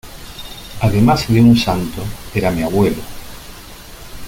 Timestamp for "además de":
0.81-1.39